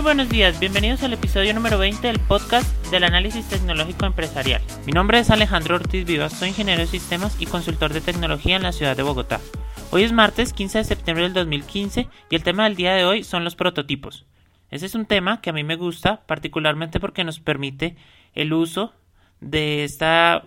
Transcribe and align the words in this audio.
Muy 0.00 0.14
buenos 0.14 0.30
días, 0.30 0.58
bienvenidos 0.58 1.02
al 1.02 1.12
episodio 1.12 1.52
número 1.52 1.76
20 1.76 2.06
del 2.06 2.20
podcast 2.20 2.66
del 2.86 3.04
análisis 3.04 3.46
tecnológico 3.50 4.06
empresarial. 4.06 4.62
Mi 4.86 4.92
nombre 4.92 5.18
es 5.18 5.28
Alejandro 5.28 5.74
Ortiz 5.74 6.06
Vivas, 6.06 6.32
soy 6.32 6.48
ingeniero 6.48 6.80
de 6.80 6.86
sistemas 6.86 7.38
y 7.38 7.44
consultor 7.44 7.92
de 7.92 8.00
tecnología 8.00 8.56
en 8.56 8.62
la 8.62 8.72
ciudad 8.72 8.96
de 8.96 9.02
Bogotá. 9.02 9.40
Hoy 9.90 10.04
es 10.04 10.12
martes 10.12 10.54
15 10.54 10.78
de 10.78 10.84
septiembre 10.84 11.24
del 11.24 11.34
2015 11.34 12.08
y 12.30 12.34
el 12.34 12.42
tema 12.42 12.64
del 12.64 12.76
día 12.76 12.94
de 12.94 13.04
hoy 13.04 13.24
son 13.24 13.44
los 13.44 13.56
prototipos. 13.56 14.24
Ese 14.70 14.86
es 14.86 14.94
un 14.94 15.04
tema 15.04 15.42
que 15.42 15.50
a 15.50 15.52
mí 15.52 15.64
me 15.64 15.76
gusta 15.76 16.22
particularmente 16.24 16.98
porque 16.98 17.22
nos 17.22 17.38
permite 17.38 17.94
el 18.32 18.54
uso 18.54 18.94
de 19.42 19.84
esta 19.84 20.44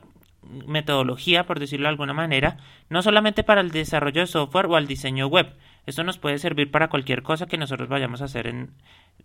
metodología, 0.65 1.45
por 1.45 1.59
decirlo 1.59 1.83
de 1.83 1.91
alguna 1.91 2.13
manera, 2.13 2.57
no 2.89 3.03
solamente 3.03 3.43
para 3.43 3.61
el 3.61 3.69
desarrollo 3.69 4.21
de 4.21 4.27
software 4.27 4.65
o 4.65 4.75
al 4.75 4.87
diseño 4.87 5.27
web. 5.27 5.53
Esto 5.85 6.03
nos 6.03 6.17
puede 6.17 6.39
servir 6.39 6.71
para 6.71 6.89
cualquier 6.89 7.23
cosa 7.23 7.45
que 7.45 7.57
nosotros 7.57 7.89
vayamos 7.89 8.21
a 8.21 8.25
hacer 8.25 8.47
en, 8.47 8.71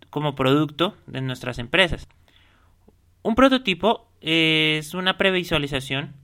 como 0.09 0.35
producto 0.35 0.95
de 1.07 1.21
nuestras 1.21 1.59
empresas. 1.59 2.07
Un 3.21 3.35
prototipo 3.35 4.07
es 4.21 4.93
una 4.93 5.17
previsualización, 5.17 6.15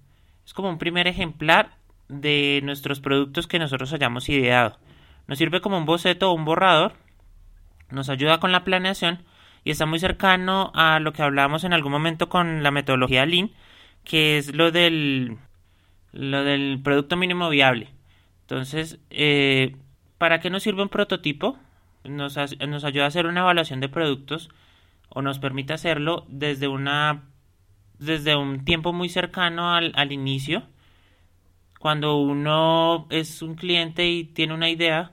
es 0.45 0.53
como 0.53 0.69
un 0.69 0.77
primer 0.77 1.07
ejemplar 1.07 1.77
de 2.07 2.61
nuestros 2.63 2.99
productos 2.99 3.47
que 3.47 3.59
nosotros 3.59 3.91
hayamos 3.93 4.29
ideado. 4.29 4.77
Nos 5.27 5.37
sirve 5.37 5.61
como 5.61 5.77
un 5.77 5.85
boceto 5.85 6.29
o 6.29 6.33
un 6.33 6.45
borrador, 6.45 6.93
nos 7.89 8.09
ayuda 8.09 8.39
con 8.39 8.51
la 8.51 8.63
planeación 8.63 9.23
y 9.63 9.71
está 9.71 9.85
muy 9.85 9.99
cercano 9.99 10.71
a 10.75 10.99
lo 10.99 11.13
que 11.13 11.23
hablábamos 11.23 11.63
en 11.63 11.73
algún 11.73 11.91
momento 11.91 12.29
con 12.29 12.63
la 12.63 12.71
metodología 12.71 13.25
Lean, 13.25 13.51
que 14.03 14.37
es 14.37 14.53
lo 14.53 14.71
del, 14.71 15.37
lo 16.11 16.43
del 16.43 16.79
producto 16.83 17.17
mínimo 17.17 17.49
viable. 17.49 17.89
Entonces, 18.41 18.99
eh, 19.09 19.75
¿para 20.19 20.39
qué 20.39 20.51
nos 20.51 20.63
sirve 20.63 20.83
un 20.83 20.89
prototipo? 20.89 21.57
Nos, 22.07 22.37
nos 22.67 22.83
ayuda 22.83 23.05
a 23.05 23.07
hacer 23.07 23.27
una 23.27 23.41
evaluación 23.41 23.79
de 23.79 23.89
productos 23.89 24.49
o 25.09 25.21
nos 25.21 25.39
permite 25.39 25.73
hacerlo 25.73 26.25
desde 26.29 26.67
una 26.67 27.23
desde 27.99 28.35
un 28.35 28.65
tiempo 28.65 28.91
muy 28.91 29.09
cercano 29.09 29.73
al, 29.73 29.93
al 29.95 30.11
inicio. 30.11 30.63
Cuando 31.79 32.17
uno 32.17 33.07
es 33.09 33.41
un 33.41 33.55
cliente 33.55 34.07
y 34.07 34.25
tiene 34.25 34.53
una 34.53 34.69
idea 34.69 35.11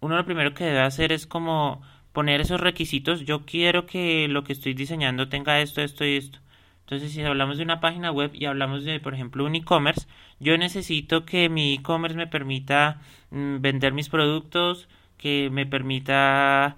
uno 0.00 0.16
lo 0.16 0.24
primero 0.24 0.54
que 0.54 0.64
debe 0.64 0.80
hacer 0.80 1.12
es 1.12 1.26
como 1.26 1.82
poner 2.12 2.40
esos 2.40 2.60
requisitos. 2.60 3.20
Yo 3.24 3.44
quiero 3.44 3.86
que 3.86 4.28
lo 4.28 4.44
que 4.44 4.52
estoy 4.54 4.74
diseñando 4.74 5.28
tenga 5.28 5.60
esto 5.60 5.82
esto 5.82 6.04
y 6.04 6.16
esto. 6.16 6.38
Entonces, 6.80 7.12
si 7.12 7.22
hablamos 7.22 7.58
de 7.58 7.62
una 7.64 7.80
página 7.80 8.10
web 8.10 8.32
y 8.34 8.46
hablamos 8.46 8.84
de, 8.84 8.98
por 8.98 9.14
ejemplo, 9.14 9.44
un 9.44 9.54
e-commerce, 9.54 10.08
yo 10.40 10.58
necesito 10.58 11.24
que 11.24 11.48
mi 11.48 11.74
e-commerce 11.74 12.16
me 12.16 12.26
permita 12.26 13.00
mm, 13.30 13.60
vender 13.60 13.92
mis 13.92 14.08
productos, 14.08 14.88
que 15.20 15.50
me 15.52 15.66
permita 15.66 16.76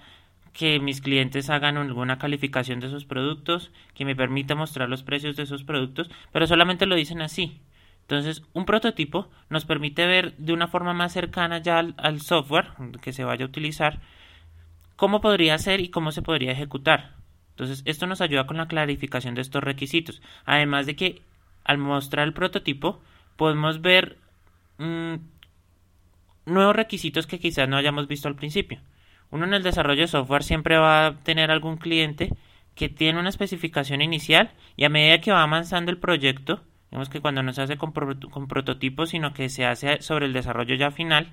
que 0.52 0.80
mis 0.80 1.00
clientes 1.00 1.48
hagan 1.48 1.76
alguna 1.76 2.18
calificación 2.18 2.80
de 2.80 2.88
esos 2.88 3.04
productos, 3.04 3.70
que 3.94 4.04
me 4.04 4.16
permita 4.16 4.56
mostrar 4.56 4.88
los 4.88 5.04
precios 5.04 5.36
de 5.36 5.44
esos 5.44 5.62
productos, 5.62 6.10
pero 6.32 6.48
solamente 6.48 6.86
lo 6.86 6.96
dicen 6.96 7.22
así. 7.22 7.60
Entonces, 8.02 8.42
un 8.52 8.66
prototipo 8.66 9.30
nos 9.48 9.64
permite 9.64 10.06
ver 10.06 10.36
de 10.36 10.52
una 10.52 10.66
forma 10.66 10.92
más 10.92 11.12
cercana 11.12 11.58
ya 11.58 11.78
al, 11.78 11.94
al 11.96 12.20
software 12.20 12.66
que 13.00 13.12
se 13.12 13.22
vaya 13.22 13.44
a 13.44 13.48
utilizar 13.48 14.00
cómo 14.96 15.20
podría 15.20 15.56
ser 15.58 15.80
y 15.80 15.88
cómo 15.88 16.10
se 16.10 16.20
podría 16.20 16.50
ejecutar. 16.50 17.12
Entonces, 17.50 17.82
esto 17.84 18.08
nos 18.08 18.20
ayuda 18.20 18.46
con 18.46 18.56
la 18.56 18.66
clarificación 18.66 19.36
de 19.36 19.40
estos 19.40 19.62
requisitos. 19.62 20.20
Además 20.44 20.86
de 20.86 20.96
que 20.96 21.22
al 21.62 21.78
mostrar 21.78 22.26
el 22.26 22.34
prototipo, 22.34 23.00
podemos 23.36 23.80
ver 23.80 24.18
mm, 24.78 25.14
nuevos 26.46 26.76
requisitos 26.76 27.26
que 27.26 27.38
quizás 27.38 27.68
no 27.68 27.76
hayamos 27.76 28.08
visto 28.08 28.28
al 28.28 28.36
principio. 28.36 28.80
Uno 29.30 29.44
en 29.44 29.54
el 29.54 29.62
desarrollo 29.62 30.02
de 30.02 30.08
software 30.08 30.42
siempre 30.42 30.76
va 30.76 31.06
a 31.06 31.18
tener 31.20 31.50
algún 31.50 31.76
cliente 31.76 32.30
que 32.74 32.88
tiene 32.88 33.18
una 33.18 33.28
especificación 33.28 34.02
inicial 34.02 34.52
y 34.76 34.84
a 34.84 34.88
medida 34.88 35.20
que 35.20 35.32
va 35.32 35.42
avanzando 35.42 35.90
el 35.90 35.98
proyecto, 35.98 36.62
vemos 36.90 37.08
que 37.08 37.20
cuando 37.20 37.42
no 37.42 37.52
se 37.52 37.62
hace 37.62 37.76
con, 37.76 37.92
con 37.92 38.48
prototipos, 38.48 39.10
sino 39.10 39.32
que 39.32 39.48
se 39.48 39.64
hace 39.64 40.02
sobre 40.02 40.26
el 40.26 40.32
desarrollo 40.32 40.74
ya 40.74 40.90
final, 40.90 41.32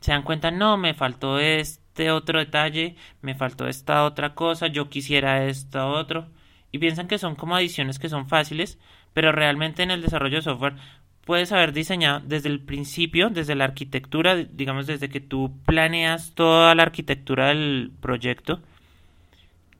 se 0.00 0.12
dan 0.12 0.22
cuenta, 0.22 0.50
no, 0.50 0.76
me 0.76 0.94
faltó 0.94 1.38
este 1.38 2.10
otro 2.10 2.38
detalle, 2.38 2.96
me 3.22 3.34
faltó 3.34 3.66
esta 3.66 4.04
otra 4.04 4.34
cosa, 4.34 4.66
yo 4.68 4.88
quisiera 4.88 5.44
esto 5.46 5.88
otro. 5.88 6.28
Y 6.72 6.78
piensan 6.78 7.08
que 7.08 7.18
son 7.18 7.36
como 7.36 7.56
adiciones 7.56 7.98
que 7.98 8.08
son 8.08 8.28
fáciles, 8.28 8.78
pero 9.14 9.32
realmente 9.32 9.82
en 9.82 9.90
el 9.90 10.02
desarrollo 10.02 10.36
de 10.36 10.42
software 10.42 10.76
puedes 11.26 11.50
haber 11.50 11.72
diseñado 11.72 12.20
desde 12.24 12.48
el 12.48 12.60
principio, 12.60 13.30
desde 13.30 13.56
la 13.56 13.64
arquitectura, 13.64 14.36
digamos 14.36 14.86
desde 14.86 15.08
que 15.08 15.20
tú 15.20 15.52
planeas 15.66 16.32
toda 16.34 16.74
la 16.76 16.84
arquitectura 16.84 17.48
del 17.48 17.90
proyecto, 18.00 18.60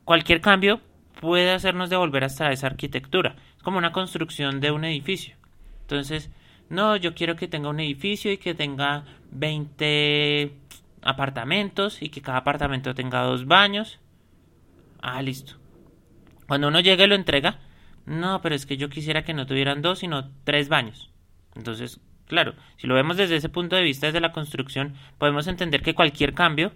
cualquier 0.05 0.41
cambio 0.41 0.81
puede 1.21 1.53
hacernos 1.53 1.89
devolver 1.89 2.25
hasta 2.25 2.51
esa 2.51 2.67
arquitectura. 2.67 3.37
Es 3.57 3.63
como 3.63 3.79
una 3.79 3.93
construcción 3.93 4.61
de 4.61 4.73
un 4.73 4.85
edificio. 4.85 5.37
Entonces, 5.83 6.31
no, 6.69 6.97
yo 6.97 7.15
quiero 7.15 7.37
que 7.37 7.47
tenga 7.47 7.69
un 7.69 7.79
edificio 7.79 8.33
y 8.33 8.39
que 8.39 8.55
tenga 8.55 9.05
20 9.31 10.53
apartamentos 11.03 12.03
y 12.03 12.09
que 12.09 12.23
cada 12.23 12.39
apartamento 12.39 12.93
tenga 12.93 13.23
dos 13.23 13.47
baños. 13.47 14.01
Ah, 15.01 15.23
listo. 15.23 15.55
Cuando 16.49 16.67
uno 16.67 16.81
llega 16.81 17.05
y 17.05 17.07
lo 17.07 17.15
entrega, 17.15 17.61
no, 18.05 18.43
pero 18.43 18.57
es 18.57 18.67
que 18.67 18.77
yo 18.77 18.89
quisiera 18.89 19.23
que 19.23 19.33
no 19.33 19.47
tuvieran 19.47 19.81
dos, 19.81 20.01
sino 20.01 20.29
tres 20.43 20.69
baños. 20.69 21.13
Entonces, 21.57 22.01
claro, 22.27 22.55
si 22.77 22.87
lo 22.87 22.95
vemos 22.95 23.17
desde 23.17 23.37
ese 23.37 23.49
punto 23.49 23.77
de 23.77 23.83
vista, 23.83 24.07
desde 24.07 24.21
la 24.21 24.33
construcción, 24.33 24.95
podemos 25.19 25.47
entender 25.47 25.83
que 25.83 25.95
cualquier 25.95 26.35
cambio, 26.35 26.73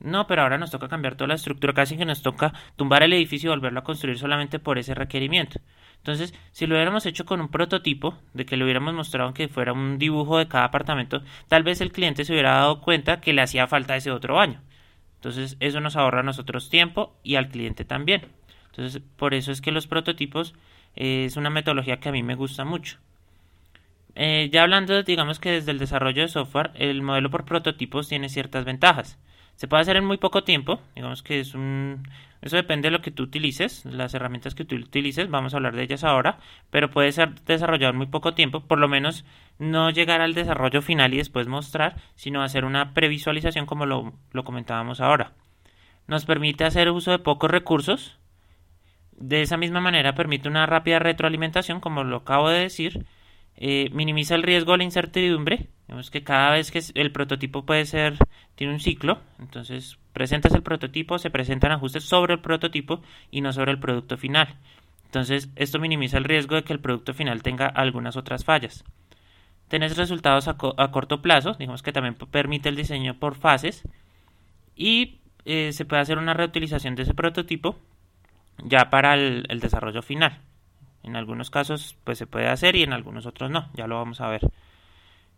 no, 0.00 0.26
pero 0.26 0.42
ahora 0.42 0.58
nos 0.58 0.70
toca 0.70 0.88
cambiar 0.88 1.14
toda 1.14 1.28
la 1.28 1.34
estructura, 1.34 1.72
casi 1.72 1.96
que 1.96 2.04
nos 2.04 2.22
toca 2.22 2.52
tumbar 2.76 3.02
el 3.02 3.12
edificio 3.12 3.48
y 3.48 3.54
volverlo 3.54 3.80
a 3.80 3.84
construir 3.84 4.18
solamente 4.18 4.58
por 4.58 4.78
ese 4.78 4.94
requerimiento. 4.94 5.60
Entonces, 5.98 6.34
si 6.52 6.66
lo 6.66 6.74
hubiéramos 6.74 7.06
hecho 7.06 7.24
con 7.24 7.40
un 7.40 7.48
prototipo, 7.48 8.16
de 8.34 8.44
que 8.44 8.56
le 8.56 8.64
hubiéramos 8.64 8.94
mostrado 8.94 9.32
que 9.32 9.48
fuera 9.48 9.72
un 9.72 9.98
dibujo 9.98 10.38
de 10.38 10.48
cada 10.48 10.64
apartamento, 10.64 11.22
tal 11.48 11.62
vez 11.62 11.80
el 11.80 11.92
cliente 11.92 12.24
se 12.24 12.32
hubiera 12.32 12.54
dado 12.54 12.80
cuenta 12.80 13.20
que 13.20 13.32
le 13.32 13.42
hacía 13.42 13.66
falta 13.66 13.96
ese 13.96 14.10
otro 14.10 14.34
baño. 14.34 14.60
Entonces, 15.16 15.56
eso 15.60 15.80
nos 15.80 15.96
ahorra 15.96 16.20
a 16.20 16.24
nosotros 16.24 16.70
tiempo 16.70 17.18
y 17.22 17.36
al 17.36 17.48
cliente 17.48 17.84
también. 17.84 18.22
Entonces, 18.70 19.02
por 19.16 19.34
eso 19.34 19.50
es 19.50 19.60
que 19.60 19.72
los 19.72 19.86
prototipos 19.86 20.54
eh, 20.94 21.24
es 21.24 21.36
una 21.36 21.50
metodología 21.50 21.98
que 21.98 22.10
a 22.10 22.12
mí 22.12 22.22
me 22.22 22.34
gusta 22.34 22.64
mucho. 22.64 22.98
Eh, 24.18 24.48
ya 24.50 24.62
hablando, 24.62 25.02
digamos 25.02 25.38
que 25.38 25.50
desde 25.50 25.70
el 25.72 25.78
desarrollo 25.78 26.22
de 26.22 26.28
software, 26.28 26.70
el 26.74 27.02
modelo 27.02 27.30
por 27.30 27.44
prototipos 27.44 28.08
tiene 28.08 28.30
ciertas 28.30 28.64
ventajas. 28.64 29.18
Se 29.56 29.68
puede 29.68 29.82
hacer 29.82 29.96
en 29.96 30.06
muy 30.06 30.16
poco 30.16 30.42
tiempo, 30.42 30.80
digamos 30.94 31.22
que 31.22 31.40
es 31.40 31.54
un... 31.54 32.02
Eso 32.40 32.56
depende 32.56 32.86
de 32.86 32.92
lo 32.92 33.02
que 33.02 33.10
tú 33.10 33.24
utilices, 33.24 33.84
las 33.84 34.14
herramientas 34.14 34.54
que 34.54 34.64
tú 34.64 34.74
utilices, 34.76 35.28
vamos 35.28 35.52
a 35.52 35.58
hablar 35.58 35.74
de 35.74 35.82
ellas 35.82 36.02
ahora, 36.04 36.38
pero 36.70 36.90
puede 36.90 37.12
ser 37.12 37.34
desarrollado 37.42 37.90
en 37.90 37.98
muy 37.98 38.06
poco 38.06 38.34
tiempo, 38.34 38.60
por 38.60 38.78
lo 38.78 38.88
menos 38.88 39.24
no 39.58 39.90
llegar 39.90 40.20
al 40.22 40.34
desarrollo 40.34 40.80
final 40.80 41.12
y 41.12 41.18
después 41.18 41.46
mostrar, 41.46 41.96
sino 42.14 42.42
hacer 42.42 42.64
una 42.64 42.94
previsualización 42.94 43.66
como 43.66 43.84
lo, 43.84 44.14
lo 44.32 44.44
comentábamos 44.44 45.00
ahora. 45.00 45.32
Nos 46.06 46.24
permite 46.24 46.64
hacer 46.64 46.90
uso 46.90 47.10
de 47.10 47.18
pocos 47.18 47.50
recursos, 47.50 48.18
de 49.12 49.42
esa 49.42 49.56
misma 49.56 49.80
manera 49.80 50.14
permite 50.14 50.48
una 50.48 50.66
rápida 50.66 50.98
retroalimentación, 50.98 51.80
como 51.80 52.04
lo 52.04 52.18
acabo 52.18 52.48
de 52.50 52.60
decir, 52.60 53.06
eh, 53.56 53.90
minimiza 53.92 54.34
el 54.34 54.42
riesgo 54.42 54.72
de 54.72 54.78
la 54.78 54.84
incertidumbre. 54.84 55.68
Vemos 55.88 56.10
que 56.10 56.22
cada 56.22 56.52
vez 56.52 56.70
que 56.70 56.82
el 56.94 57.12
prototipo 57.12 57.64
puede 57.64 57.86
ser, 57.86 58.16
tiene 58.54 58.72
un 58.72 58.80
ciclo, 58.80 59.20
entonces 59.38 59.98
presentas 60.12 60.54
el 60.54 60.62
prototipo, 60.62 61.18
se 61.18 61.30
presentan 61.30 61.72
ajustes 61.72 62.04
sobre 62.04 62.34
el 62.34 62.40
prototipo 62.40 63.02
y 63.30 63.40
no 63.40 63.52
sobre 63.52 63.72
el 63.72 63.78
producto 63.78 64.16
final. 64.16 64.56
Entonces, 65.04 65.48
esto 65.56 65.78
minimiza 65.78 66.18
el 66.18 66.24
riesgo 66.24 66.56
de 66.56 66.64
que 66.64 66.72
el 66.72 66.80
producto 66.80 67.14
final 67.14 67.42
tenga 67.42 67.66
algunas 67.66 68.16
otras 68.16 68.44
fallas. 68.44 68.84
Tenés 69.68 69.96
resultados 69.96 70.48
a, 70.48 70.56
corto 70.56 71.22
plazo, 71.22 71.54
digamos 71.54 71.82
que 71.82 71.92
también 71.92 72.14
permite 72.14 72.68
el 72.68 72.76
diseño 72.76 73.18
por 73.18 73.34
fases 73.34 73.82
y 74.76 75.18
eh, 75.44 75.72
se 75.72 75.84
puede 75.84 76.02
hacer 76.02 76.18
una 76.18 76.34
reutilización 76.34 76.94
de 76.94 77.04
ese 77.04 77.14
prototipo 77.14 77.76
ya 78.64 78.90
para 78.90 79.14
el 79.14 79.60
desarrollo 79.60 80.02
final. 80.02 80.40
En 81.06 81.16
algunos 81.16 81.50
casos 81.50 81.96
pues 82.04 82.18
se 82.18 82.26
puede 82.26 82.48
hacer 82.48 82.76
y 82.76 82.82
en 82.82 82.92
algunos 82.92 83.26
otros 83.26 83.50
no, 83.50 83.70
ya 83.74 83.86
lo 83.86 83.96
vamos 83.96 84.20
a 84.20 84.28
ver. 84.28 84.42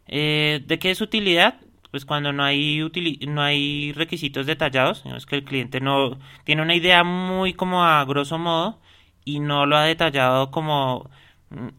Eh, 0.06 0.64
¿De 0.66 0.78
qué 0.78 0.90
es 0.90 1.00
utilidad? 1.00 1.60
Pues 1.90 2.04
cuando 2.04 2.32
no 2.32 2.42
hay, 2.42 2.80
no 3.28 3.42
hay 3.42 3.92
requisitos 3.92 4.46
detallados, 4.46 5.04
es 5.06 5.26
que 5.26 5.36
el 5.36 5.44
cliente 5.44 5.80
no 5.80 6.18
tiene 6.44 6.62
una 6.62 6.74
idea 6.74 7.04
muy 7.04 7.54
como 7.54 7.84
a 7.84 8.04
grosso 8.04 8.38
modo 8.38 8.80
y 9.24 9.40
no 9.40 9.66
lo 9.66 9.76
ha 9.76 9.84
detallado 9.84 10.50
como 10.50 11.10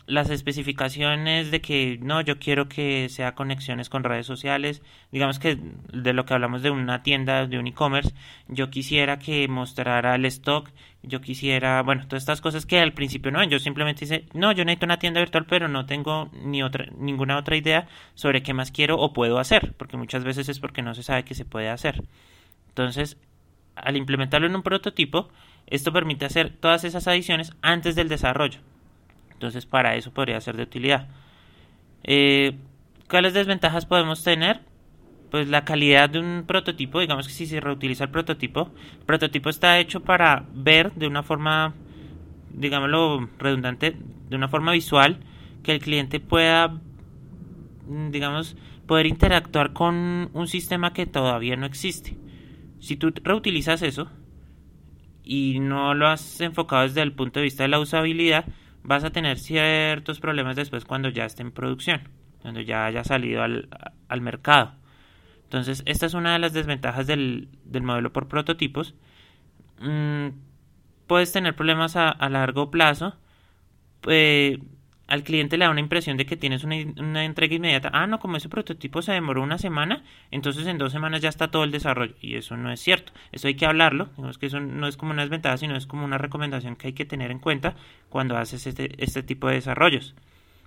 las 0.07 0.31
especificaciones 0.31 1.51
de 1.51 1.61
que 1.61 1.99
no, 2.01 2.21
yo 2.21 2.39
quiero 2.39 2.67
que 2.67 3.07
sea 3.09 3.35
conexiones 3.35 3.87
con 3.87 4.03
redes 4.03 4.25
sociales, 4.25 4.81
digamos 5.11 5.37
que 5.37 5.59
de 5.93 6.13
lo 6.13 6.25
que 6.25 6.33
hablamos 6.33 6.63
de 6.63 6.71
una 6.71 7.03
tienda, 7.03 7.45
de 7.45 7.59
un 7.59 7.67
e-commerce, 7.67 8.13
yo 8.47 8.71
quisiera 8.71 9.19
que 9.19 9.47
mostrara 9.47 10.15
el 10.15 10.25
stock, 10.25 10.71
yo 11.03 11.21
quisiera, 11.21 11.83
bueno, 11.83 12.07
todas 12.07 12.23
estas 12.23 12.41
cosas 12.41 12.65
que 12.65 12.79
al 12.79 12.93
principio 12.93 13.31
no, 13.31 13.43
yo 13.43 13.59
simplemente 13.59 14.01
dice, 14.01 14.25
no, 14.33 14.51
yo 14.51 14.65
necesito 14.65 14.87
una 14.87 14.97
tienda 14.97 15.21
virtual, 15.21 15.45
pero 15.47 15.67
no 15.67 15.85
tengo 15.85 16.31
ni 16.43 16.63
otra, 16.63 16.87
ninguna 16.97 17.37
otra 17.37 17.55
idea 17.55 17.87
sobre 18.15 18.41
qué 18.41 18.53
más 18.53 18.71
quiero 18.71 18.97
o 18.97 19.13
puedo 19.13 19.37
hacer, 19.37 19.73
porque 19.77 19.97
muchas 19.97 20.23
veces 20.23 20.49
es 20.49 20.59
porque 20.59 20.81
no 20.81 20.95
se 20.95 21.03
sabe 21.03 21.23
qué 21.23 21.35
se 21.35 21.45
puede 21.45 21.69
hacer. 21.69 22.03
Entonces, 22.69 23.17
al 23.75 23.97
implementarlo 23.97 24.47
en 24.47 24.55
un 24.55 24.63
prototipo, 24.63 25.29
esto 25.67 25.93
permite 25.93 26.25
hacer 26.25 26.49
todas 26.49 26.83
esas 26.83 27.07
adiciones 27.07 27.53
antes 27.61 27.95
del 27.95 28.09
desarrollo. 28.09 28.59
Entonces, 29.39 29.65
para 29.65 29.95
eso 29.95 30.11
podría 30.11 30.41
ser 30.41 30.57
de 30.57 30.63
utilidad. 30.63 31.07
Eh, 32.03 32.57
¿Cuáles 33.09 33.33
desventajas 33.33 33.85
podemos 33.85 34.21
tener? 34.21 34.59
Pues 35.31 35.47
la 35.47 35.63
calidad 35.63 36.09
de 36.09 36.19
un 36.19 36.43
prototipo, 36.45 36.99
digamos 36.99 37.25
que 37.25 37.31
si 37.31 37.45
se 37.45 37.61
reutiliza 37.61 38.03
el 38.03 38.09
prototipo, 38.09 38.73
el 38.99 39.05
prototipo 39.05 39.49
está 39.49 39.79
hecho 39.79 40.01
para 40.01 40.43
ver 40.53 40.91
de 40.95 41.07
una 41.07 41.23
forma, 41.23 41.73
digámoslo, 42.49 43.29
redundante, 43.37 43.95
de 44.27 44.35
una 44.35 44.49
forma 44.49 44.73
visual, 44.73 45.21
que 45.63 45.71
el 45.71 45.79
cliente 45.79 46.19
pueda, 46.19 46.67
mm, 47.87 48.11
digamos, 48.11 48.57
poder 48.87 49.05
interactuar 49.05 49.71
con 49.71 50.31
un 50.33 50.47
sistema 50.47 50.91
que 50.91 51.05
todavía 51.05 51.55
no 51.55 51.65
existe. 51.65 52.17
Si 52.81 52.97
tú 52.97 53.13
reutilizas 53.23 53.83
eso 53.83 54.11
y 55.23 55.59
no 55.61 55.93
lo 55.93 56.09
has 56.09 56.41
enfocado 56.41 56.83
desde 56.83 57.03
el 57.03 57.13
punto 57.13 57.39
de 57.39 57.45
vista 57.45 57.63
de 57.63 57.69
la 57.69 57.79
usabilidad, 57.79 58.43
vas 58.83 59.03
a 59.03 59.11
tener 59.11 59.39
ciertos 59.39 60.19
problemas 60.19 60.55
después 60.55 60.85
cuando 60.85 61.09
ya 61.09 61.25
esté 61.25 61.41
en 61.41 61.51
producción, 61.51 62.09
cuando 62.41 62.61
ya 62.61 62.85
haya 62.85 63.03
salido 63.03 63.43
al, 63.43 64.21
mercado. 64.21 64.73
Entonces, 65.43 65.83
esta 65.85 66.05
es 66.05 66.13
una 66.13 66.33
de 66.33 66.39
las 66.39 66.53
desventajas 66.53 67.07
del, 67.07 67.49
modelo 67.81 68.13
por 68.13 68.27
prototipos. 68.27 68.95
Mm, 69.79 70.29
puedes 71.07 71.31
tener 71.31 71.55
problemas 71.55 71.95
a, 71.95 72.09
a 72.09 72.29
largo 72.29 72.69
plazo. 72.71 73.15
Eh, 74.07 74.59
al 75.09 75.23
cliente 75.23 75.57
le 75.57 75.65
da 75.65 75.71
una 75.71 75.79
impresión 75.79 76.17
de 76.17 76.25
que 76.25 76.37
tienes 76.37 76.63
una, 76.63 77.23
entrega 77.23 77.55
inmediata. 77.55 77.89
Ah, 77.93 78.07
no, 78.07 78.19
como 78.19 78.37
ese 78.37 78.47
prototipo 78.47 79.01
se 79.01 79.11
demoró 79.11 79.41
una 79.41 79.57
semana, 79.57 80.03
entonces 80.31 80.67
en 80.67 80.77
dos 80.77 80.91
semanas 80.91 81.21
ya 81.21 81.29
está 81.29 81.49
todo 81.49 81.63
el 81.63 81.71
desarrollo. 81.71 82.15
Y 82.21 82.35
eso 82.35 82.55
no 82.55 82.71
es 82.71 82.79
cierto. 82.79 83.11
Eso 83.31 83.47
hay 83.47 83.55
que 83.55 83.65
hablarlo. 83.65 84.09
Digamos 84.15 84.37
que 84.37 84.45
eso 84.45 84.59
no 84.59 84.87
es 84.87 84.97
como 84.97 85.11
una 85.11 85.23
desventaja, 85.23 85.57
sino 85.57 85.75
es 85.75 85.87
como 85.87 86.05
una 86.05 86.17
recomendación 86.17 86.75
que 86.75 86.87
hay 86.87 86.93
que 86.93 87.05
tener 87.05 87.31
en 87.31 87.39
cuenta 87.39 87.75
cuando 88.09 88.37
haces 88.37 88.67
este, 88.67 88.91
este 89.03 89.23
tipo 89.23 89.47
de 89.47 89.55
desarrollos. 89.55 90.15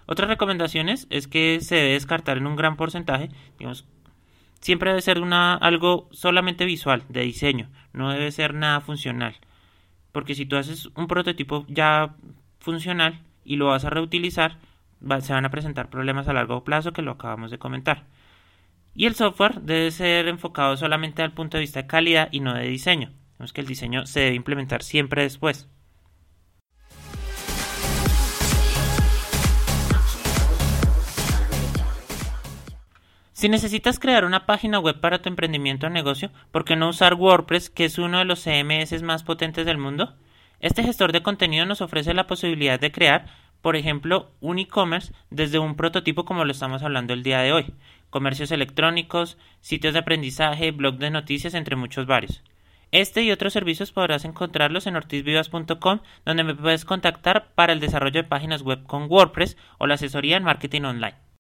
Otras 0.07 0.29
recomendaciones 0.29 1.07
es 1.11 1.29
que 1.29 1.61
se 1.61 1.77
debe 1.77 1.93
descartar 1.93 2.37
en 2.37 2.47
un 2.47 2.57
gran 2.57 2.77
porcentaje, 2.77 3.31
digamos, 3.59 3.87
siempre 4.61 4.91
debe 4.91 5.03
ser 5.03 5.21
una, 5.21 5.55
algo 5.55 6.09
solamente 6.11 6.65
visual, 6.65 7.05
de 7.09 7.23
diseño, 7.23 7.71
no 7.93 8.11
debe 8.11 8.33
ser 8.33 8.55
nada 8.55 8.81
funcional. 8.81 9.37
Porque 10.11 10.35
si 10.35 10.47
tú 10.47 10.57
haces 10.57 10.91
un 10.97 11.07
prototipo 11.07 11.65
ya 11.69 12.15
funcional, 12.59 13.21
y 13.45 13.57
lo 13.57 13.67
vas 13.67 13.85
a 13.85 13.91
reutilizar, 13.91 14.59
se 15.21 15.33
van 15.33 15.45
a 15.45 15.51
presentar 15.51 15.91
problemas 15.91 16.29
a 16.29 16.33
largo 16.33 16.65
plazo 16.65 16.93
que 16.93 17.03
lo 17.03 17.13
acabamos 17.13 17.51
de 17.51 17.59
comentar. 17.59 18.05
Y 18.95 19.07
el 19.07 19.15
software 19.15 19.63
debe 19.63 19.91
ser 19.91 20.29
enfocado 20.29 20.77
solamente 20.77 21.23
al 21.23 21.33
punto 21.33 21.57
de 21.57 21.63
vista 21.63 21.83
de 21.83 21.87
calidad 21.87 22.29
y 22.31 22.41
no 22.41 22.55
de 22.55 22.69
diseño. 22.69 23.11
Vemos 23.39 23.53
que 23.53 23.63
el 23.63 23.67
diseño 23.67 24.07
se 24.07 24.21
debe 24.21 24.35
implementar 24.35 24.83
siempre 24.83 25.23
después. 25.23 25.69
Si 33.43 33.49
necesitas 33.49 33.99
crear 33.99 34.25
una 34.25 34.47
página 34.47 34.79
web 34.79 35.01
para 35.01 35.21
tu 35.21 35.29
emprendimiento 35.29 35.89
o 35.89 35.91
negocio, 35.91 36.31
¿por 36.53 36.65
qué 36.65 36.77
no 36.77 36.91
usar 36.91 37.15
WordPress, 37.15 37.71
que 37.71 37.87
es 37.87 37.99
uno 37.99 38.19
de 38.19 38.25
los 38.25 38.45
CMS 38.45 39.03
más 39.03 39.25
potentes 39.25 39.67
del 39.67 39.79
mundo? 39.79 40.15
Este 40.63 40.85
gestor 40.85 41.11
de 41.11 41.25
contenido 41.25 41.67
nos 41.67 41.81
ofrece 41.81 42.15
la 42.15 42.29
posibilidad 42.29 42.79
de 42.79 42.93
crear, 42.93 43.27
por 43.63 43.75
ejemplo, 43.75 44.31
un 44.41 44.61
e-commerce 44.61 45.13
desde 45.29 45.59
un 45.59 45.75
prototipo 45.75 46.25
como 46.25 46.45
lo 46.45 46.53
estamos 46.53 46.85
hablando 46.85 47.15
el 47.15 47.25
día 47.25 47.41
de 47.41 47.53
hoy, 47.53 47.75
comercios 48.11 48.53
electrónicos, 48.53 49.39
sitios 49.61 49.93
de 49.93 49.99
aprendizaje, 49.99 50.71
blog 50.71 50.99
de 50.99 51.11
noticias, 51.11 51.55
entre 51.55 51.75
muchos 51.75 52.07
varios. 52.07 52.45
Este 52.93 53.25
y 53.25 53.33
otros 53.33 53.53
servicios 53.53 53.91
podrás 53.91 54.25
encontrarlos 54.25 54.87
en 54.87 54.95
ortizvivas.com, 54.95 55.99
donde 56.25 56.45
me 56.45 56.55
puedes 56.55 56.85
contactar 56.85 57.53
para 57.57 57.73
el 57.73 57.81
desarrollo 57.81 58.23
de 58.23 58.29
páginas 58.29 58.63
web 58.63 58.85
con 58.85 59.11
WordPress 59.11 59.57
o 59.79 59.89
la 59.89 59.95
asesoría 59.95 60.37
en 60.37 60.45
marketing 60.45 60.83
online. 60.83 61.32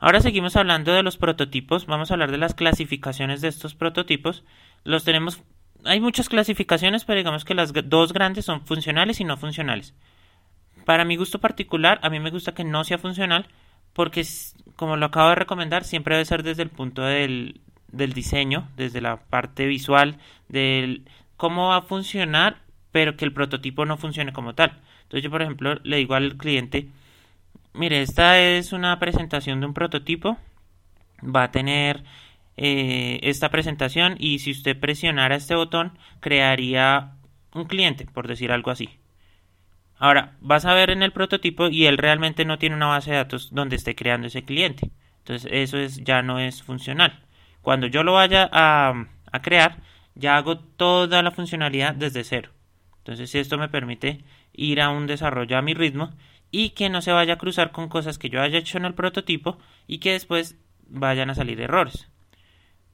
Ahora 0.00 0.20
seguimos 0.20 0.54
hablando 0.54 0.92
de 0.92 1.02
los 1.02 1.16
prototipos, 1.16 1.86
vamos 1.86 2.10
a 2.10 2.14
hablar 2.14 2.30
de 2.30 2.38
las 2.38 2.54
clasificaciones 2.54 3.40
de 3.40 3.48
estos 3.48 3.74
prototipos. 3.74 4.44
Los 4.84 5.02
tenemos, 5.02 5.42
hay 5.84 6.00
muchas 6.00 6.28
clasificaciones, 6.28 7.04
pero 7.04 7.18
digamos 7.18 7.44
que 7.44 7.54
las 7.54 7.72
dos 7.84 8.12
grandes 8.12 8.44
son 8.44 8.64
funcionales 8.64 9.20
y 9.20 9.24
no 9.24 9.36
funcionales. 9.36 9.94
Para 10.84 11.04
mi 11.04 11.16
gusto 11.16 11.40
particular, 11.40 11.98
a 12.02 12.10
mí 12.10 12.20
me 12.20 12.30
gusta 12.30 12.54
que 12.54 12.62
no 12.62 12.84
sea 12.84 12.98
funcional, 12.98 13.48
porque 13.92 14.24
como 14.76 14.96
lo 14.96 15.06
acabo 15.06 15.30
de 15.30 15.34
recomendar, 15.34 15.82
siempre 15.82 16.14
debe 16.14 16.24
ser 16.24 16.44
desde 16.44 16.62
el 16.62 16.70
punto 16.70 17.02
del, 17.02 17.60
del 17.90 18.12
diseño, 18.12 18.68
desde 18.76 19.00
la 19.00 19.16
parte 19.16 19.66
visual, 19.66 20.18
del 20.48 21.02
cómo 21.36 21.68
va 21.68 21.78
a 21.78 21.82
funcionar, 21.82 22.58
pero 22.92 23.16
que 23.16 23.24
el 23.24 23.32
prototipo 23.32 23.84
no 23.84 23.96
funcione 23.96 24.32
como 24.32 24.54
tal. 24.54 24.78
Entonces 25.02 25.24
yo, 25.24 25.30
por 25.30 25.42
ejemplo, 25.42 25.80
le 25.82 25.96
digo 25.96 26.14
al 26.14 26.36
cliente, 26.36 26.88
Mire, 27.78 28.02
esta 28.02 28.40
es 28.40 28.72
una 28.72 28.98
presentación 28.98 29.60
de 29.60 29.66
un 29.66 29.72
prototipo. 29.72 30.36
Va 31.22 31.44
a 31.44 31.50
tener 31.52 32.02
eh, 32.56 33.20
esta 33.22 33.50
presentación 33.50 34.16
y 34.18 34.40
si 34.40 34.50
usted 34.50 34.76
presionara 34.80 35.36
este 35.36 35.54
botón 35.54 35.96
crearía 36.18 37.12
un 37.54 37.66
cliente, 37.66 38.04
por 38.06 38.26
decir 38.26 38.50
algo 38.50 38.72
así. 38.72 38.98
Ahora, 39.96 40.36
vas 40.40 40.64
a 40.64 40.74
ver 40.74 40.90
en 40.90 41.04
el 41.04 41.12
prototipo 41.12 41.68
y 41.68 41.86
él 41.86 41.98
realmente 41.98 42.44
no 42.44 42.58
tiene 42.58 42.74
una 42.74 42.88
base 42.88 43.12
de 43.12 43.18
datos 43.18 43.54
donde 43.54 43.76
esté 43.76 43.94
creando 43.94 44.26
ese 44.26 44.42
cliente. 44.42 44.90
Entonces 45.18 45.48
eso 45.52 45.78
es, 45.78 46.02
ya 46.02 46.20
no 46.22 46.40
es 46.40 46.64
funcional. 46.64 47.20
Cuando 47.62 47.86
yo 47.86 48.02
lo 48.02 48.14
vaya 48.14 48.48
a, 48.50 49.06
a 49.30 49.42
crear, 49.42 49.76
ya 50.16 50.36
hago 50.36 50.58
toda 50.58 51.22
la 51.22 51.30
funcionalidad 51.30 51.94
desde 51.94 52.24
cero. 52.24 52.50
Entonces 52.98 53.32
esto 53.36 53.56
me 53.56 53.68
permite 53.68 54.24
ir 54.52 54.80
a 54.80 54.90
un 54.90 55.06
desarrollo 55.06 55.56
a 55.56 55.62
mi 55.62 55.74
ritmo 55.74 56.10
y 56.50 56.70
que 56.70 56.88
no 56.88 57.02
se 57.02 57.12
vaya 57.12 57.34
a 57.34 57.38
cruzar 57.38 57.72
con 57.72 57.88
cosas 57.88 58.18
que 58.18 58.30
yo 58.30 58.40
haya 58.40 58.58
hecho 58.58 58.78
en 58.78 58.84
el 58.84 58.94
prototipo 58.94 59.58
y 59.86 59.98
que 59.98 60.12
después 60.12 60.58
vayan 60.86 61.30
a 61.30 61.34
salir 61.34 61.60
errores. 61.60 62.08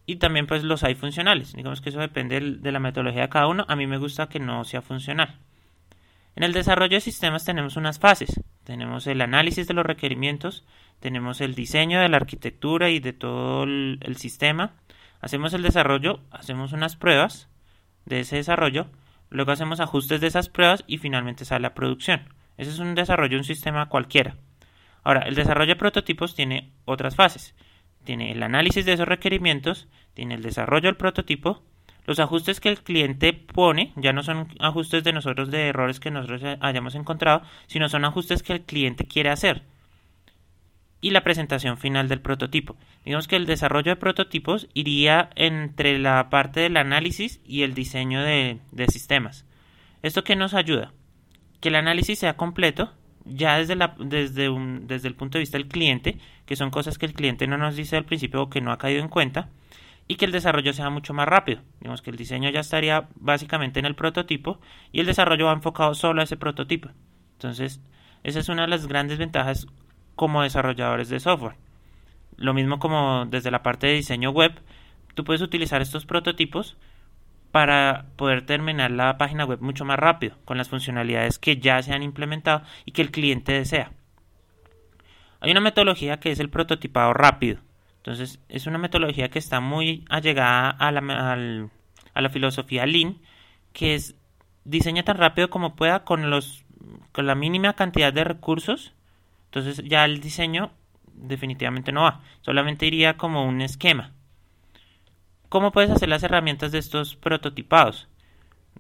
Y 0.07 0.17
también 0.17 0.47
pues 0.47 0.65
los 0.65 0.85
hay 0.85 0.95
funcionales. 0.95 1.55
Digamos 1.55 1.81
que 1.81 1.91
eso 1.91 2.01
depende 2.01 2.41
de 2.41 2.73
la 2.73 2.81
metodología 2.81 3.23
de 3.23 3.29
cada 3.29 3.47
uno. 3.47 3.65
A 3.69 3.77
mí 3.77 3.87
me 3.87 3.99
gusta 3.99 4.29
que 4.29 4.41
no 4.41 4.65
sea 4.65 4.83
funcional. 4.83 5.39
En 6.37 6.43
el 6.43 6.53
desarrollo 6.53 6.97
de 6.97 7.01
sistemas 7.01 7.45
tenemos 7.45 7.77
unas 7.77 7.99
fases. 7.99 8.41
Tenemos 8.65 9.07
el 9.07 9.21
análisis 9.21 9.69
de 9.69 9.75
los 9.75 9.87
requerimientos, 9.87 10.65
tenemos 10.99 11.41
el 11.41 11.55
diseño 11.55 12.01
de 12.01 12.09
la 12.09 12.17
arquitectura 12.17 12.91
y 12.91 12.99
de 12.99 13.13
todo 13.13 13.65
el, 13.65 14.17
sistema. 14.17 14.73
Hacemos 15.21 15.55
el 15.55 15.63
desarrollo, 15.63 16.21
hacemos 16.31 16.73
unas 16.73 16.97
pruebas 16.97 17.49
de 18.05 18.21
ese 18.21 18.37
desarrollo, 18.37 18.89
luego 19.31 19.53
hacemos 19.53 19.81
ajustes 19.81 20.21
de 20.21 20.27
esas 20.27 20.49
pruebas 20.49 20.83
y 20.87 20.99
finalmente 20.99 21.45
sale 21.45 21.63
la 21.63 21.75
producción. 21.75 22.35
Ese 22.57 22.71
es 22.71 22.79
un 22.79 22.95
desarrollo 22.95 23.31
de 23.31 23.39
un 23.39 23.45
sistema 23.45 23.89
cualquiera. 23.89 24.37
Ahora, 25.03 25.23
el 25.23 25.35
desarrollo 25.35 25.75
de 25.75 25.77
prototipos 25.77 26.35
tiene 26.35 26.73
otras 26.85 27.15
fases. 27.17 27.55
Tiene 28.05 28.33
el 28.33 28.43
análisis 28.43 28.85
de 28.85 28.95
esos 28.95 29.09
requerimientos, 29.09 29.89
tiene 30.15 30.35
el 30.35 30.43
desarrollo 30.43 30.89
del 30.89 30.97
prototipo, 30.97 31.63
los 32.07 32.19
ajustes 32.19 32.61
que 32.61 32.69
el 32.69 32.83
cliente 32.83 33.33
pone, 33.33 33.93
ya 33.97 34.13
no 34.13 34.23
son 34.23 34.49
ajustes 34.61 35.05
de 35.05 35.13
nosotros 35.13 35.51
de 35.51 35.69
errores 35.69 36.01
que 36.01 36.11
nosotros 36.11 36.43
hayamos 36.61 36.95
encontrado, 36.95 37.43
sino 37.67 37.89
son 37.89 38.05
ajustes 38.05 38.43
que 38.43 38.53
el 38.53 38.63
cliente 38.63 39.07
quiere 39.07 39.31
hacer. 39.31 39.63
Y 41.01 41.11
la 41.11 41.23
presentación 41.23 41.77
final 41.77 42.09
del 42.09 42.21
prototipo. 42.21 42.77
Digamos 43.05 43.29
que 43.29 43.37
el 43.37 43.47
desarrollo 43.47 43.93
de 43.93 43.97
prototipos 43.97 44.69
iría 44.73 45.31
entre 45.35 45.99
la 45.99 46.31
parte 46.31 46.61
del 46.61 46.77
análisis 46.77 47.41
y 47.45 47.63
el 47.63 47.75
diseño 47.75 48.23
de, 48.23 48.61
de 48.71 48.87
sistemas. 48.87 49.45
¿Esto 50.03 50.25
qué 50.25 50.37
nos 50.37 50.55
ayuda? 50.55 50.93
Que 51.65 51.71
el 51.71 51.77
análisis 51.77 52.19
sea 52.19 52.37
completo, 52.37 52.93
ya 53.25 53.57
desde, 53.57 53.75
desde, 53.99 54.51
desde 54.83 55.09
el 55.09 55.15
punto 55.15 55.39
de 55.39 55.41
vista 55.41 55.57
del 55.57 55.67
cliente, 55.67 56.19
que 56.45 56.57
son 56.57 56.71
cosas 56.71 56.99
que 56.99 57.07
el 57.07 57.15
cliente 57.15 57.47
no 57.47 57.57
nos 57.57 57.75
dice 57.75 57.97
al 57.97 58.05
principio 58.05 58.43
o 58.43 58.51
que 58.51 58.61
no 58.61 58.71
ha 58.71 58.77
caído 58.77 59.01
en 59.01 59.09
cuenta, 59.09 59.49
y 60.07 60.17
que 60.17 60.27
el 60.27 60.33
desarrollo 60.33 60.75
sea 60.75 60.91
mucho 60.91 61.15
más 61.15 61.27
rápido. 61.27 61.63
Digamos 61.81 62.03
que 62.03 62.11
el 62.11 62.19
diseño 62.19 62.51
ya 62.51 62.61
estaría 62.61 63.09
básicamente 63.15 63.81
en 63.81 63.87
el 63.87 63.95
prototipo 63.95 64.61
y 64.93 65.01
el 65.01 65.07
desarrollo 65.07 65.47
va 65.47 65.55
enfocado 65.55 65.95
solo 65.95 66.21
a 66.21 66.25
ese 66.25 66.37
prototipo. 66.37 66.91
Entonces, 67.39 67.81
esa 68.25 68.41
es 68.41 68.51
una 68.51 68.65
de 68.65 68.69
las 68.69 68.87
grandes 68.87 69.17
ventajas 69.17 69.67
como 70.17 70.43
desarrolladores 70.43 71.09
de 71.09 71.19
software. 71.19 71.57
Lo 72.37 72.53
mismo 72.53 72.79
como 72.79 73.25
desde 73.25 73.51
la 73.51 73.63
parte 73.63 73.87
de 73.87 73.95
diseño 73.95 74.33
web, 74.33 74.53
tú 75.15 75.25
puedes 75.25 75.41
utilizar 75.41 75.81
estos 75.81 76.05
prototipos 76.05 76.77
para 77.55 78.07
poder 78.17 78.45
terminar 78.45 78.91
la 78.91 79.17
página 79.17 79.45
web 79.45 79.61
mucho 79.61 79.85
más 79.85 79.97
rápido 79.97 80.35
con 80.45 80.59
las 80.59 80.69
funcionalidades 80.69 81.39
que 81.39 81.59
ya 81.59 81.81
se 81.85 81.93
han 81.93 82.03
implementado 82.03 82.63
y 82.85 82.91
que 82.91 83.01
el 83.01 83.13
cliente 83.13 83.53
desea. 83.53 83.93
Hay 85.39 85.53
una 85.53 85.61
metodología 85.61 86.19
que 86.19 86.33
es 86.33 86.41
el 86.41 86.51
prototipado 86.51 87.13
rápido. 87.15 87.61
Entonces 87.99 88.41
es 88.49 88.67
una 88.67 88.79
metodología 88.79 89.29
que 89.29 89.39
está 89.39 89.61
muy 89.61 90.05
allegada 90.11 90.69
a 90.69 90.91
la, 90.91 91.39
a 92.13 92.21
la 92.21 92.29
filosofía 92.29 92.87
Lean, 92.87 93.19
que 93.73 93.95
es 93.95 94.17
diseña 94.65 95.05
tan 95.05 95.19
rápido 95.19 95.49
como 95.49 95.77
pueda 95.77 96.03
con, 96.03 96.31
los, 96.31 96.65
con 97.13 97.29
la 97.29 97.37
mínima 97.37 97.75
cantidad 97.75 98.13
de 98.13 98.25
recursos. 98.25 98.95
Entonces 99.45 99.81
ya 99.85 100.05
el 100.05 100.21
diseño 100.21 100.73
definitivamente 101.13 101.93
no 101.93 102.03
va, 102.03 102.21
solamente 102.41 102.85
iría 102.85 103.17
como 103.17 103.47
un 103.47 103.61
esquema. 103.61 104.11
¿Cómo 105.55 105.71
puedes 105.71 105.93
hacer 105.93 106.09
las 106.09 106.25
herramientas 106.25 106.73
de 106.73 106.79
estos 106.79 107.15
prototipados? 107.15 108.09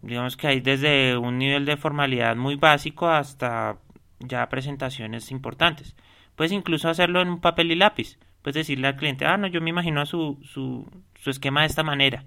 Digamos 0.02 0.36
que 0.36 0.48
hay 0.48 0.60
desde 0.60 1.16
un 1.16 1.38
nivel 1.38 1.66
de 1.66 1.76
formalidad 1.76 2.34
muy 2.34 2.56
básico 2.56 3.06
hasta 3.06 3.78
ya 4.18 4.48
presentaciones 4.48 5.30
importantes. 5.30 5.94
Puedes 6.34 6.50
incluso 6.50 6.88
hacerlo 6.88 7.22
en 7.22 7.28
un 7.28 7.40
papel 7.40 7.70
y 7.70 7.76
lápiz. 7.76 8.18
Puedes 8.42 8.56
decirle 8.56 8.88
al 8.88 8.96
cliente, 8.96 9.24
ah, 9.24 9.36
no, 9.36 9.46
yo 9.46 9.60
me 9.60 9.70
imagino 9.70 10.04
su, 10.04 10.40
su, 10.42 10.90
esquema 11.24 11.60
de 11.60 11.68
esta 11.68 11.84
manera. 11.84 12.24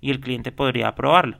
Y 0.00 0.10
el 0.10 0.20
cliente 0.20 0.52
podría 0.52 0.88
aprobarlo. 0.88 1.36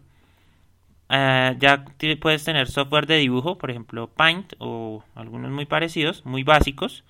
Eh, 1.09 1.57
ya 1.59 1.87
puedes 2.21 2.45
tener 2.45 2.69
software 2.69 3.07
de 3.07 3.17
dibujo, 3.17 3.57
por 3.57 3.71
ejemplo 3.71 4.09
Paint 4.09 4.53
o 4.59 5.03
algunos 5.15 5.51
muy 5.51 5.65
parecidos, 5.65 6.27
muy 6.27 6.43
básicos. 6.43 7.03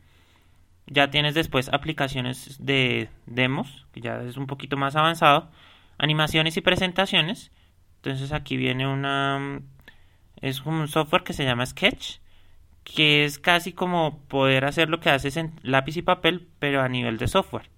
Ya 0.86 1.10
tienes 1.10 1.34
después 1.34 1.68
aplicaciones 1.68 2.56
de 2.64 3.08
demos, 3.26 3.86
que 3.92 4.00
ya 4.00 4.20
es 4.22 4.36
un 4.36 4.46
poquito 4.46 4.76
más 4.76 4.96
avanzado. 4.96 5.50
Animaciones 5.98 6.56
y 6.56 6.60
presentaciones. 6.60 7.50
Entonces 7.96 8.32
aquí 8.32 8.56
viene 8.56 8.86
una... 8.86 9.60
Es 10.40 10.62
un 10.66 10.88
software 10.88 11.22
que 11.22 11.32
se 11.32 11.44
llama 11.44 11.66
Sketch 11.66 12.18
que 12.84 13.24
es 13.24 13.38
casi 13.38 13.72
como 13.72 14.18
poder 14.28 14.64
hacer 14.64 14.88
lo 14.88 15.00
que 15.00 15.10
haces 15.10 15.36
en 15.36 15.52
lápiz 15.62 15.96
y 15.96 16.02
papel, 16.02 16.48
pero 16.58 16.82
a 16.82 16.88
nivel 16.88 17.18
de 17.18 17.28
software. 17.28 17.68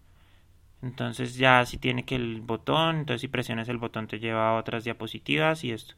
Entonces 0.82 1.36
ya 1.36 1.64
si 1.66 1.78
tiene 1.78 2.04
que 2.04 2.16
el 2.16 2.40
botón, 2.40 2.96
entonces 3.00 3.22
si 3.22 3.28
presionas 3.28 3.68
el 3.68 3.78
botón 3.78 4.06
te 4.06 4.18
lleva 4.18 4.50
a 4.50 4.54
otras 4.58 4.84
diapositivas 4.84 5.64
y 5.64 5.72
esto. 5.72 5.94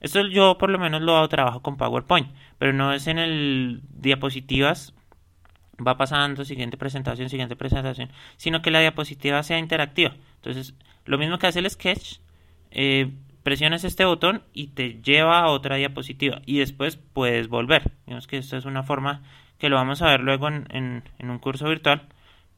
Esto 0.00 0.26
yo 0.26 0.58
por 0.58 0.70
lo 0.70 0.78
menos 0.78 1.02
lo 1.02 1.16
hago 1.16 1.28
trabajo 1.28 1.60
con 1.62 1.76
PowerPoint, 1.76 2.28
pero 2.58 2.72
no 2.72 2.92
es 2.92 3.06
en 3.06 3.18
el 3.18 3.80
diapositivas 3.90 4.94
va 5.84 5.96
pasando 5.96 6.44
siguiente 6.44 6.76
presentación, 6.76 7.28
siguiente 7.28 7.56
presentación, 7.56 8.10
sino 8.36 8.62
que 8.62 8.70
la 8.70 8.80
diapositiva 8.80 9.42
sea 9.42 9.58
interactiva. 9.58 10.14
Entonces, 10.36 10.74
lo 11.04 11.18
mismo 11.18 11.38
que 11.38 11.46
hace 11.46 11.60
el 11.60 11.70
sketch, 11.70 12.18
eh, 12.70 13.10
presionas 13.42 13.84
este 13.84 14.04
botón 14.04 14.42
y 14.52 14.68
te 14.68 15.00
lleva 15.02 15.40
a 15.40 15.48
otra 15.48 15.76
diapositiva 15.76 16.42
y 16.44 16.58
después 16.58 16.96
puedes 16.96 17.48
volver. 17.48 17.92
Digamos 18.06 18.26
que 18.26 18.38
esta 18.38 18.56
es 18.56 18.64
una 18.64 18.82
forma 18.82 19.22
que 19.58 19.68
lo 19.68 19.76
vamos 19.76 20.02
a 20.02 20.06
ver 20.08 20.20
luego 20.20 20.48
en, 20.48 21.02
un 21.18 21.38
curso 21.38 21.68
virtual, 21.68 22.08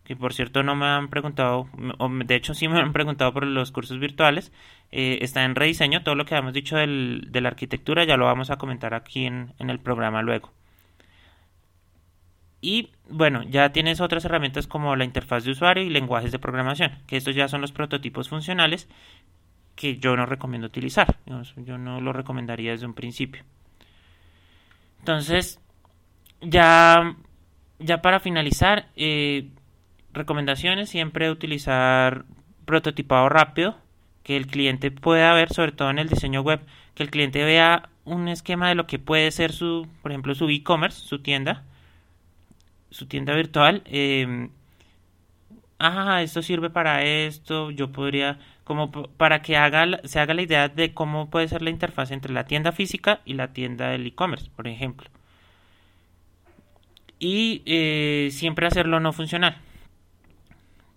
que 0.04 0.16
por 0.16 0.34
cierto 0.34 0.62
no 0.62 0.74
me 0.74 0.86
han 0.86 1.08
preguntado, 1.08 1.68
o 1.98 2.08
de 2.08 2.34
hecho 2.34 2.54
sí 2.54 2.68
me 2.68 2.78
han 2.78 2.92
preguntado 2.92 3.32
por 3.32 3.46
los 3.46 3.72
cursos 3.72 3.98
virtuales, 3.98 4.52
eh, 4.90 5.18
está 5.22 5.44
en 5.44 5.54
rediseño, 5.54 6.02
todo 6.02 6.14
lo 6.14 6.24
que 6.24 6.34
hemos 6.34 6.52
dicho 6.52 6.76
del, 6.76 7.28
de 7.30 7.40
la 7.40 7.48
arquitectura 7.50 8.04
ya 8.04 8.16
lo 8.16 8.26
vamos 8.26 8.50
a 8.50 8.56
comentar 8.56 8.92
aquí 8.92 9.26
en, 9.26 9.54
en 9.58 9.70
el 9.70 9.78
programa 9.78 10.22
luego. 10.22 10.52
Y 12.60 12.90
bueno, 13.08 13.42
ya 13.42 13.72
tienes 13.72 14.00
otras 14.00 14.24
herramientas 14.24 14.66
como 14.66 14.94
la 14.96 15.04
interfaz 15.04 15.44
de 15.44 15.52
usuario 15.52 15.82
y 15.82 15.90
lenguajes 15.90 16.32
de 16.32 16.38
programación, 16.38 16.92
que 17.06 17.16
estos 17.16 17.34
ya 17.34 17.48
son 17.48 17.60
los 17.60 17.72
prototipos 17.72 18.28
funcionales 18.28 18.88
que 19.76 19.96
yo 19.96 20.14
no 20.14 20.26
recomiendo 20.26 20.66
utilizar. 20.66 21.16
Yo 21.56 21.78
no 21.78 22.00
lo 22.00 22.12
recomendaría 22.12 22.72
desde 22.72 22.86
un 22.86 22.94
principio. 22.94 23.44
Entonces, 24.98 25.58
ya, 26.42 27.16
ya 27.78 28.02
para 28.02 28.20
finalizar, 28.20 28.88
eh, 28.96 29.48
recomendaciones 30.12 30.90
siempre 30.90 31.30
utilizar 31.30 32.26
prototipado 32.66 33.30
rápido, 33.30 33.78
que 34.22 34.36
el 34.36 34.46
cliente 34.46 34.90
pueda 34.90 35.32
ver, 35.32 35.50
sobre 35.50 35.72
todo 35.72 35.88
en 35.88 35.98
el 35.98 36.10
diseño 36.10 36.42
web, 36.42 36.60
que 36.94 37.02
el 37.02 37.10
cliente 37.10 37.42
vea 37.42 37.88
un 38.04 38.28
esquema 38.28 38.68
de 38.68 38.74
lo 38.74 38.86
que 38.86 38.98
puede 38.98 39.30
ser 39.30 39.52
su, 39.52 39.88
por 40.02 40.12
ejemplo, 40.12 40.34
su 40.34 40.48
e-commerce, 40.50 41.00
su 41.00 41.20
tienda, 41.20 41.64
su 42.90 43.06
tienda 43.06 43.34
virtual. 43.34 43.82
Eh, 43.86 44.48
ah, 45.78 46.22
esto 46.22 46.42
sirve 46.42 46.70
para 46.70 47.04
esto, 47.04 47.70
yo 47.70 47.92
podría 47.92 48.38
como 48.70 48.92
para 48.92 49.42
que 49.42 49.56
haga, 49.56 50.00
se 50.04 50.20
haga 50.20 50.32
la 50.32 50.42
idea 50.42 50.68
de 50.68 50.94
cómo 50.94 51.28
puede 51.28 51.48
ser 51.48 51.60
la 51.60 51.70
interfaz 51.70 52.12
entre 52.12 52.32
la 52.32 52.44
tienda 52.44 52.70
física 52.70 53.20
y 53.24 53.34
la 53.34 53.52
tienda 53.52 53.88
del 53.88 54.06
e-commerce, 54.06 54.48
por 54.54 54.68
ejemplo. 54.68 55.10
Y 57.18 57.62
eh, 57.66 58.28
siempre 58.30 58.68
hacerlo 58.68 59.00
no 59.00 59.12
funcional. 59.12 59.56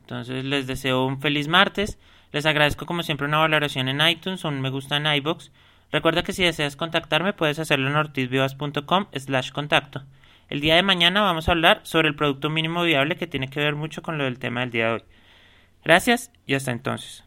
Entonces 0.01 0.45
les 0.45 0.67
deseo 0.67 1.03
un 1.07 1.19
feliz 1.19 1.47
martes. 1.47 1.97
Les 2.31 2.45
agradezco 2.45 2.85
como 2.85 3.01
siempre 3.01 3.25
una 3.25 3.39
valoración 3.39 3.87
en 3.87 4.07
iTunes 4.07 4.45
o 4.45 4.49
un 4.49 4.61
me 4.61 4.69
gusta 4.69 4.97
en 4.97 5.07
iBox. 5.07 5.51
Recuerda 5.91 6.21
que 6.21 6.33
si 6.33 6.43
deseas 6.43 6.75
contactarme 6.75 7.33
puedes 7.33 7.57
hacerlo 7.57 7.89
en 7.89 7.95
ortizvivas.com 7.95 9.07
slash 9.15 9.51
contacto. 9.51 10.03
El 10.49 10.61
día 10.61 10.75
de 10.75 10.83
mañana 10.83 11.21
vamos 11.21 11.47
a 11.47 11.53
hablar 11.53 11.81
sobre 11.83 12.07
el 12.07 12.15
producto 12.15 12.49
mínimo 12.49 12.83
viable 12.83 13.15
que 13.15 13.27
tiene 13.27 13.49
que 13.49 13.59
ver 13.59 13.75
mucho 13.75 14.01
con 14.01 14.17
lo 14.17 14.25
del 14.25 14.39
tema 14.39 14.61
del 14.61 14.71
día 14.71 14.87
de 14.87 14.93
hoy. 14.93 15.03
Gracias 15.83 16.31
y 16.45 16.53
hasta 16.53 16.71
entonces. 16.71 17.23